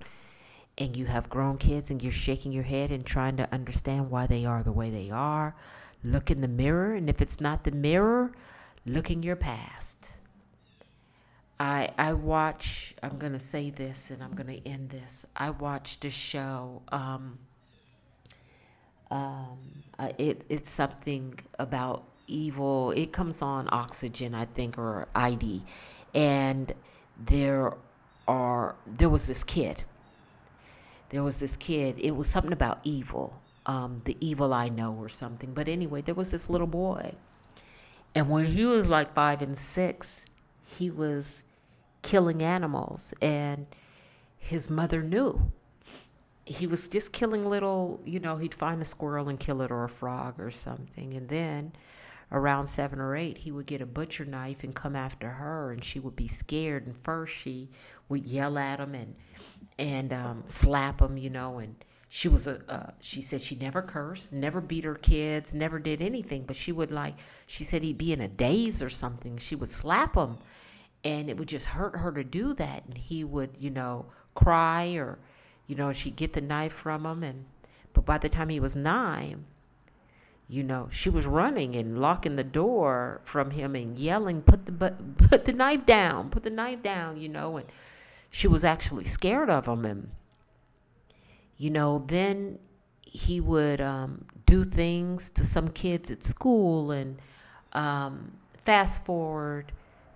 [0.78, 4.28] and you have grown kids and you're shaking your head and trying to understand why
[4.28, 5.56] they are the way they are,
[6.04, 6.94] look in the mirror.
[6.94, 8.32] And if it's not the mirror,
[8.86, 10.18] look in your past
[11.64, 12.94] I I watch.
[13.02, 15.26] I'm gonna say this, and I'm gonna end this.
[15.36, 16.82] I watched a show.
[16.92, 17.40] Um,
[19.10, 22.92] um, uh, it it's something about evil.
[22.92, 25.64] It comes on Oxygen, I think, or ID,
[26.14, 26.74] and
[27.18, 27.74] there
[28.28, 29.84] are there was this kid.
[31.10, 31.98] There was this kid.
[32.00, 35.54] It was something about evil, um, the evil I know, or something.
[35.54, 37.14] But anyway, there was this little boy,
[38.16, 40.26] and when he was like five and six,
[40.66, 41.44] he was
[42.02, 43.68] killing animals, and
[44.38, 45.52] his mother knew.
[46.46, 49.86] He was just killing little, you know, he'd find a squirrel and kill it or
[49.86, 51.14] a frog or something.
[51.14, 51.72] And then
[52.34, 55.84] around seven or eight, he would get a butcher knife and come after her, and
[55.84, 56.86] she would be scared.
[56.86, 57.70] And first, she
[58.10, 59.16] would yell at him and
[59.78, 61.60] and um, slap him, you know.
[61.60, 61.76] And
[62.10, 66.02] she was a uh, she said she never cursed, never beat her kids, never did
[66.02, 66.44] anything.
[66.44, 67.16] But she would like
[67.48, 69.38] she said he'd be in a daze or something.
[69.38, 70.40] She would slap him,
[71.04, 74.94] and it would just hurt her to do that and he would you know cry
[74.94, 75.20] or
[75.68, 77.46] you know she'd get the knife from him and
[77.94, 79.46] but by the time he was nine
[80.48, 84.72] you know she was running and locking the door from him and yelling put the
[85.30, 87.68] put the knife down put the knife down you know and
[88.30, 90.12] she was actually scared of him and
[91.58, 92.60] you know then
[93.02, 97.18] he would um, do things to some kids at school and
[97.74, 98.32] um,
[98.66, 99.72] fast forward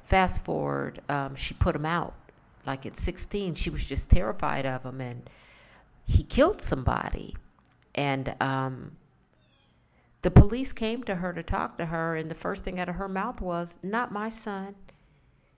[0.07, 2.13] Fast forward, um, she put him out.
[2.65, 5.29] Like at 16, she was just terrified of him, and
[6.05, 7.35] he killed somebody.
[7.93, 8.93] And um,
[10.21, 12.95] the police came to her to talk to her, and the first thing out of
[12.95, 14.75] her mouth was, Not my son.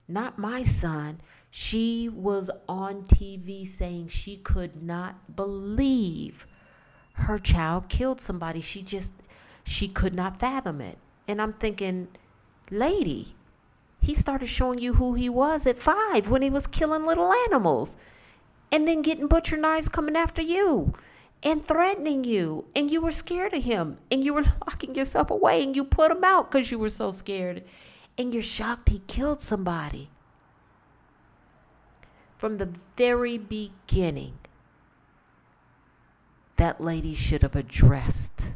[0.06, 1.20] Not my son.
[1.50, 6.46] She was on TV saying she could not believe
[7.14, 8.60] her child killed somebody.
[8.60, 9.12] She just,
[9.64, 10.98] she could not fathom it.
[11.26, 12.08] And I'm thinking,
[12.70, 13.34] lady,
[14.00, 17.96] he started showing you who he was at five when he was killing little animals
[18.72, 20.94] and then getting butcher knives coming after you
[21.42, 25.62] and threatening you and you were scared of him and you were locking yourself away
[25.62, 27.62] and you put him out because you were so scared
[28.18, 30.10] and you're shocked he killed somebody
[32.36, 34.38] from the very beginning
[36.56, 38.54] that lady should have addressed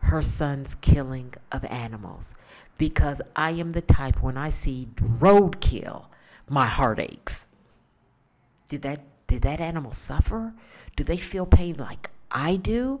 [0.00, 2.34] her son's killing of animals
[2.78, 6.06] because I am the type when I see roadkill,
[6.48, 7.46] my heart aches.
[8.68, 10.54] Did that did that animal suffer?
[10.96, 13.00] Do they feel pain like I do?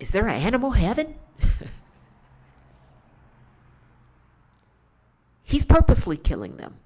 [0.00, 1.14] Is there an animal heaven?
[5.44, 6.76] He's purposely killing them.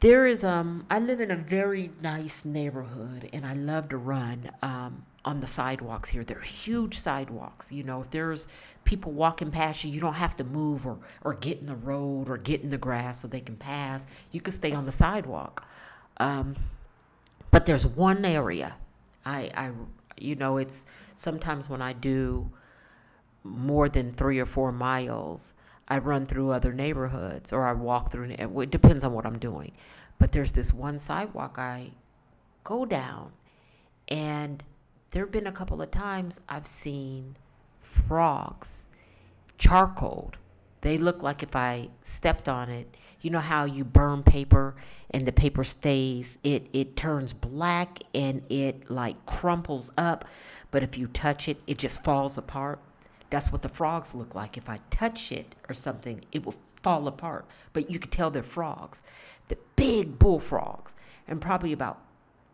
[0.00, 4.50] There is um I live in a very nice neighborhood and I love to run
[4.62, 6.22] um on the sidewalks here.
[6.24, 7.72] They're huge sidewalks.
[7.72, 8.46] You know, if there's
[8.84, 12.30] people walking past you, you don't have to move or, or get in the road
[12.30, 14.06] or get in the grass so they can pass.
[14.30, 15.66] You can stay on the sidewalk.
[16.18, 16.56] Um,
[17.50, 18.74] but there's one area
[19.26, 19.70] I, I,
[20.16, 22.50] you know, it's sometimes when I do
[23.42, 25.52] more than three or four miles,
[25.88, 28.30] I run through other neighborhoods or I walk through.
[28.30, 29.72] It depends on what I'm doing.
[30.18, 31.90] But there's this one sidewalk I
[32.64, 33.32] go down,
[34.08, 34.64] and
[35.10, 37.36] there have been a couple of times I've seen
[37.80, 38.88] frogs,
[39.58, 40.38] charcoaled.
[40.80, 44.76] They look like if I stepped on it, you know how you burn paper
[45.10, 50.24] and the paper stays, it, it turns black and it like crumples up.
[50.70, 52.80] But if you touch it, it just falls apart.
[53.30, 54.56] That's what the frogs look like.
[54.56, 57.46] If I touch it or something, it will fall apart.
[57.72, 59.02] But you could tell they're frogs.
[59.48, 60.94] The big bullfrogs.
[61.26, 62.00] And probably about,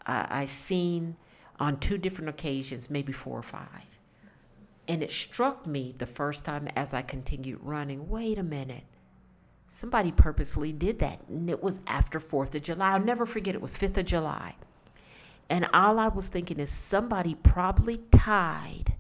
[0.07, 1.17] I seen
[1.61, 3.69] on two different occasions, maybe four or five.
[4.89, 8.85] And it struck me the first time as I continued running wait a minute.
[9.75, 11.23] Somebody purposely did that.
[11.31, 12.93] And it was after 4th of July.
[12.93, 14.55] I'll never forget it was 5th of July.
[15.49, 18.93] And all I was thinking is somebody probably tied,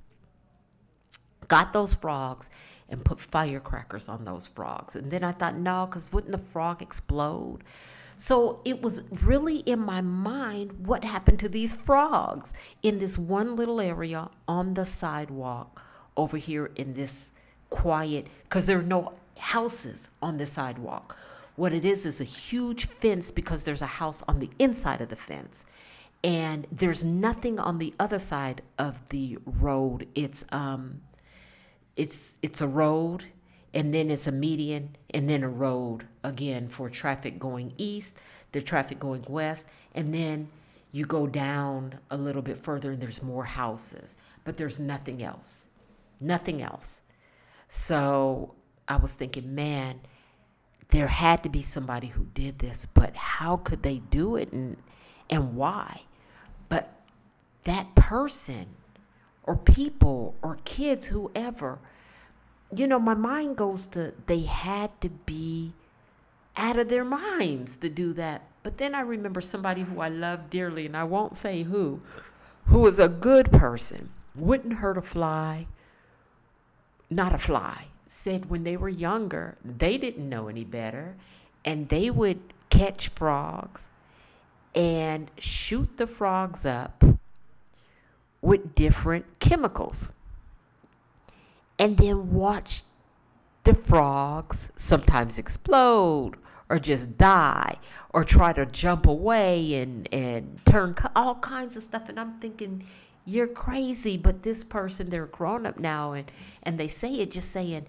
[1.46, 2.48] got those frogs,
[2.88, 4.96] and put firecrackers on those frogs.
[4.96, 7.64] And then I thought, no, because wouldn't the frog explode?
[8.16, 13.56] So it was really in my mind what happened to these frogs in this one
[13.56, 15.82] little area on the sidewalk
[16.16, 17.32] over here in this
[17.68, 19.12] quiet, because there are no
[19.42, 21.16] houses on the sidewalk.
[21.56, 25.08] What it is is a huge fence because there's a house on the inside of
[25.08, 25.66] the fence.
[26.22, 30.06] And there's nothing on the other side of the road.
[30.14, 31.00] It's um
[31.96, 33.24] it's it's a road
[33.74, 38.16] and then it's a median and then a road again for traffic going east,
[38.52, 40.48] the traffic going west, and then
[40.92, 44.14] you go down a little bit further and there's more houses,
[44.44, 45.66] but there's nothing else.
[46.20, 47.00] Nothing else.
[47.68, 48.54] So
[48.88, 50.00] I was thinking, man,
[50.88, 54.76] there had to be somebody who did this, but how could they do it and
[55.30, 56.02] and why?
[56.68, 57.00] But
[57.64, 58.66] that person
[59.44, 61.78] or people or kids, whoever,
[62.74, 65.72] you know, my mind goes to they had to be
[66.56, 68.42] out of their minds to do that.
[68.62, 72.00] But then I remember somebody who I love dearly, and I won't say who,
[72.66, 75.66] who was a good person, wouldn't hurt a fly,
[77.10, 81.16] not a fly, said when they were younger, they didn't know any better,
[81.64, 83.88] and they would catch frogs
[84.74, 87.02] and shoot the frogs up
[88.42, 90.12] with different chemicals
[91.78, 92.82] and then watch
[93.64, 96.32] the frogs sometimes explode
[96.68, 97.78] or just die
[98.10, 102.08] or try to jump away and, and turn all kinds of stuff.
[102.08, 102.84] And I'm thinking,
[103.24, 104.16] you're crazy.
[104.16, 106.30] But this person, they're grown up now and,
[106.62, 107.86] and they say it just saying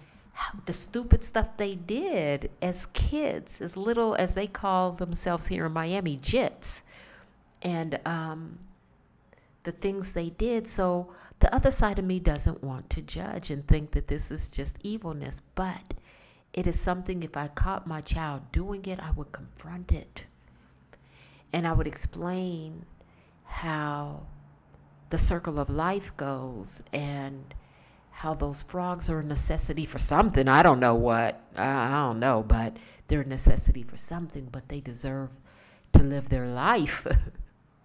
[0.66, 5.74] the stupid stuff they did as kids, as little as they call themselves here in
[5.74, 6.82] Miami, jits.
[7.62, 8.60] And um,
[9.64, 10.68] the things they did.
[10.68, 14.50] So the other side of me doesn't want to judge and think that this is
[14.50, 15.94] just evilness, but
[16.54, 20.26] it is something if I caught my child doing it, I would confront it.
[21.52, 22.86] And I would explain
[23.46, 24.24] how
[25.10, 27.54] the circle of life goes and
[28.14, 30.48] how those frogs are a necessity for something.
[30.48, 31.42] I don't know what.
[31.58, 35.42] I don't know, but they're a necessity for something, but they deserve
[35.94, 37.06] to live their life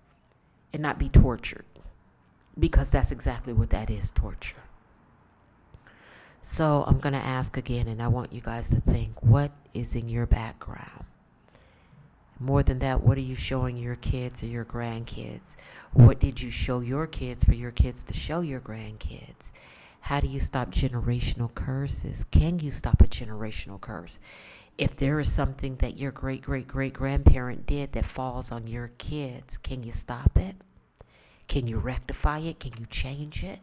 [0.72, 1.64] and not be tortured
[2.58, 4.62] because that's exactly what that is torture.
[6.40, 9.94] So I'm going to ask again, and I want you guys to think what is
[9.94, 11.04] in your background?
[12.38, 15.56] More than that, what are you showing your kids or your grandkids?
[15.92, 19.50] What did you show your kids for your kids to show your grandkids?
[20.00, 22.24] How do you stop generational curses?
[22.30, 24.20] Can you stop a generational curse?
[24.78, 28.92] If there is something that your great great great grandparent did that falls on your
[28.98, 30.56] kids, can you stop it?
[31.48, 32.60] Can you rectify it?
[32.60, 33.58] Can you change it?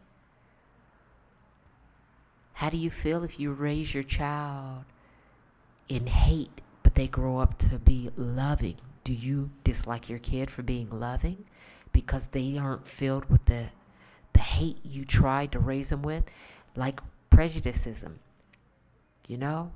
[2.53, 4.85] How do you feel if you raise your child
[5.89, 8.77] in hate, but they grow up to be loving?
[9.03, 11.45] Do you dislike your kid for being loving
[11.91, 13.65] because they aren't filled with the
[14.35, 16.25] the hate you tried to raise them with,
[16.75, 18.19] like prejudicism.
[19.27, 19.71] You know?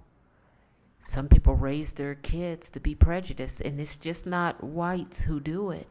[1.00, 5.72] Some people raise their kids to be prejudiced, and it's just not whites who do
[5.72, 5.88] it.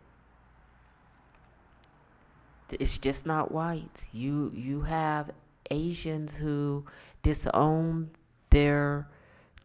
[2.70, 4.10] It's just not whites.
[4.12, 5.30] You you have
[5.70, 6.84] Asians who
[7.22, 8.10] disown
[8.50, 9.08] their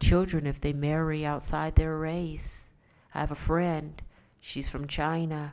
[0.00, 2.72] children if they marry outside their race.
[3.14, 4.00] I have a friend,
[4.40, 5.52] she's from China.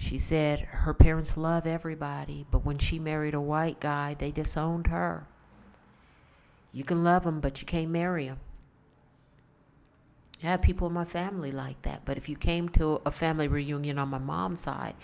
[0.00, 4.86] She said her parents love everybody, but when she married a white guy, they disowned
[4.86, 5.26] her.
[6.72, 8.38] You can love them, but you can't marry them.
[10.42, 13.46] I have people in my family like that, but if you came to a family
[13.46, 14.94] reunion on my mom's side,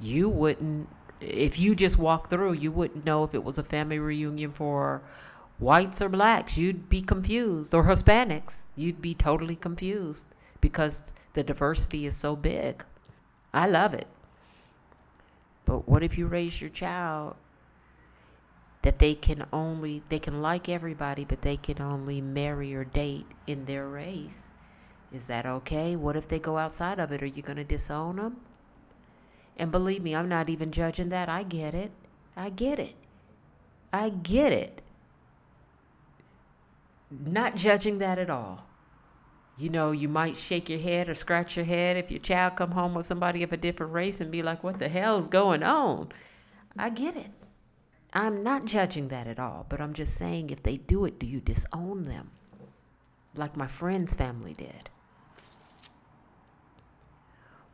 [0.00, 0.88] you wouldn't,
[1.20, 5.02] if you just walked through, you wouldn't know if it was a family reunion for
[5.58, 6.56] whites or blacks.
[6.56, 8.62] You'd be confused, or Hispanics.
[8.76, 10.26] You'd be totally confused
[10.60, 11.02] because
[11.32, 12.84] the diversity is so big.
[13.52, 14.06] I love it.
[15.64, 17.36] But what if you raise your child
[18.82, 23.26] that they can only they can like everybody but they can only marry or date
[23.46, 24.50] in their race?
[25.12, 25.94] Is that okay?
[25.96, 27.22] What if they go outside of it?
[27.22, 28.38] Are you going to disown them?
[29.56, 31.28] And believe me, I'm not even judging that.
[31.28, 31.92] I get it.
[32.36, 32.96] I get it.
[33.92, 34.82] I get it.
[37.10, 38.64] Not judging that at all.
[39.56, 42.72] You know, you might shake your head or scratch your head if your child come
[42.72, 46.12] home with somebody of a different race and be like, "What the hell's going on?"
[46.76, 47.30] I get it.
[48.12, 51.26] I'm not judging that at all, but I'm just saying if they do it, do
[51.26, 52.30] you disown them?
[53.34, 54.90] Like my friend's family did.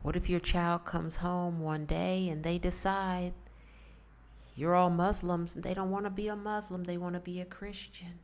[0.01, 3.33] What if your child comes home one day and they decide
[4.55, 7.39] you're all Muslims and they don't want to be a Muslim, they want to be
[7.39, 8.19] a Christian?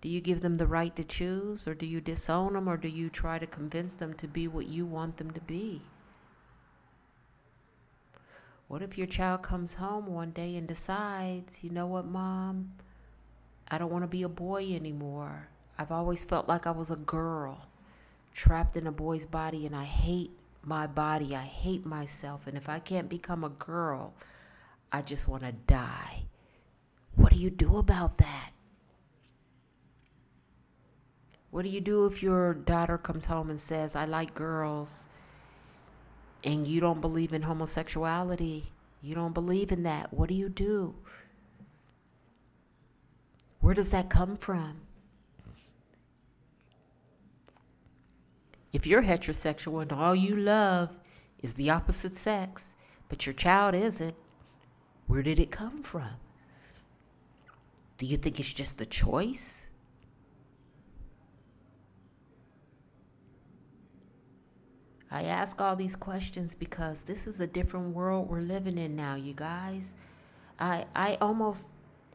[0.00, 2.88] Do you give them the right to choose or do you disown them or do
[2.88, 5.82] you try to convince them to be what you want them to be?
[8.68, 12.74] What if your child comes home one day and decides, you know what, mom?
[13.68, 15.48] I don't want to be a boy anymore.
[15.78, 17.66] I've always felt like I was a girl
[18.34, 20.30] trapped in a boy's body and I hate
[20.62, 21.34] my body.
[21.34, 22.46] I hate myself.
[22.46, 24.14] And if I can't become a girl,
[24.92, 26.24] I just want to die.
[27.16, 28.50] What do you do about that?
[31.50, 35.08] What do you do if your daughter comes home and says, I like girls,
[36.44, 38.64] and you don't believe in homosexuality?
[39.02, 40.12] You don't believe in that.
[40.12, 40.94] What do you do?
[43.60, 44.82] Where does that come from?
[48.72, 50.96] If you're heterosexual and all you love
[51.40, 52.74] is the opposite sex,
[53.08, 54.14] but your child isn't,
[55.06, 56.10] where did it come from?
[57.96, 59.67] Do you think it's just a choice?
[65.10, 69.14] I ask all these questions because this is a different world we're living in now,
[69.14, 69.94] you guys.
[70.60, 71.68] I I almost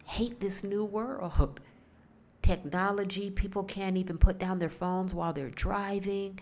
[0.06, 1.60] hate this new world.
[2.42, 6.40] Technology, people can't even put down their phones while they're driving.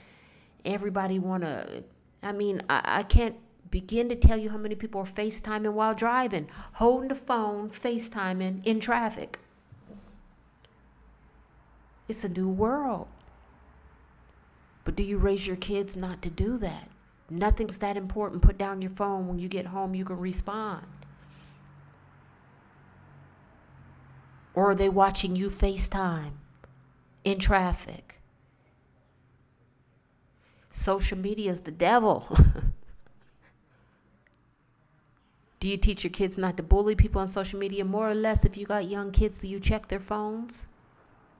[0.65, 1.83] Everybody want to
[2.23, 3.35] I mean, I, I can't
[3.69, 8.65] begin to tell you how many people are FaceTiming while driving, holding the phone, FaceTiming
[8.65, 9.39] in traffic.
[12.07, 13.07] It's a new world.
[14.83, 16.89] But do you raise your kids not to do that?
[17.29, 18.41] Nothing's that important.
[18.41, 19.27] Put down your phone.
[19.27, 20.85] When you get home, you can respond.
[24.53, 26.33] Or are they watching you FaceTime
[27.23, 28.19] in traffic?
[30.69, 32.27] Social media is the devil.
[35.59, 37.85] do you teach your kids not to bully people on social media?
[37.85, 40.67] More or less, if you got young kids, do you check their phones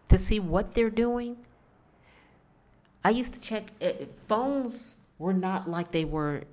[0.08, 1.38] to see what they're doing?
[3.04, 6.44] I used to check uh, phones were not like they were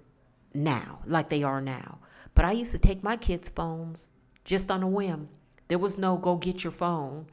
[0.54, 1.98] now, like they are now.
[2.34, 4.10] But I used to take my kids' phones
[4.44, 5.28] just on a whim.
[5.68, 7.26] There was no go get your phone.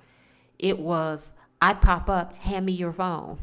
[0.59, 3.39] It was I'd pop up, hand me your phone.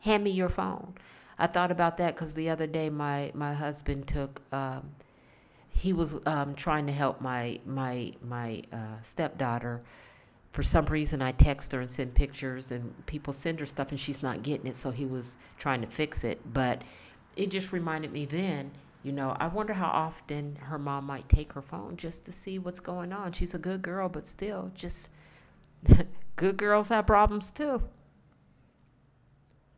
[0.00, 0.94] Hand me your phone.
[1.38, 4.42] I thought about that because the other day my my husband took.
[4.52, 4.90] Um,
[5.74, 9.82] he was um, trying to help my my my uh, stepdaughter
[10.52, 13.98] for some reason I text her and send pictures and people send her stuff and
[13.98, 16.40] she's not getting it so he was trying to fix it.
[16.52, 16.82] But
[17.36, 18.70] it just reminded me then
[19.02, 22.58] you know I wonder how often her mom might take her phone just to see
[22.58, 23.32] what's going on.
[23.32, 25.08] She's a good girl but still just
[26.36, 27.82] good girls have problems too.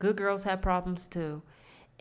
[0.01, 1.43] Good girls have problems too.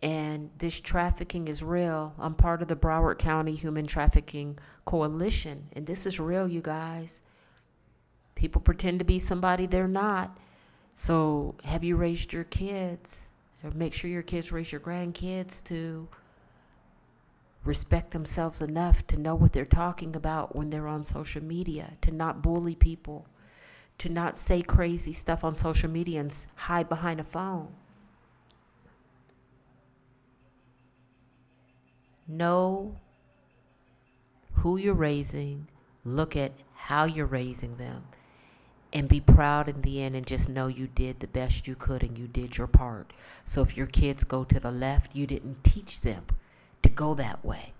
[0.01, 2.13] And this trafficking is real.
[2.19, 7.21] I'm part of the Broward County Human Trafficking Coalition and this is real you guys
[8.43, 10.37] People pretend to be somebody they're not.
[10.95, 13.29] So, have you raised your kids?
[13.63, 16.09] Or make sure your kids raise your grandkids to
[17.63, 22.11] respect themselves enough to know what they're talking about when they're on social media, to
[22.11, 23.25] not bully people,
[23.99, 27.69] to not say crazy stuff on social media and hide behind a phone.
[32.27, 32.97] Know
[34.55, 35.69] who you're raising,
[36.03, 38.03] look at how you're raising them,
[38.93, 42.03] and be proud in the end and just know you did the best you could
[42.03, 43.11] and you did your part.
[43.43, 46.25] So if your kids go to the left, you didn't teach them
[46.83, 47.73] to go that way.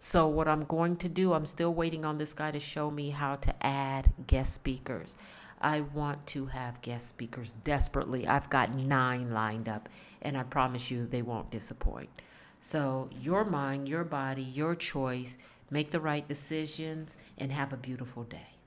[0.01, 3.11] so, what I'm going to do, I'm still waiting on this guy to show me
[3.11, 5.17] how to add guest speakers.
[5.61, 8.27] I want to have guest speakers desperately.
[8.27, 9.89] I've got nine lined up,
[10.23, 12.11] and I promise you they won't disappoint.
[12.61, 15.37] So, your mind, your body, your choice.
[15.71, 18.58] Make the right decisions and have a beautiful day.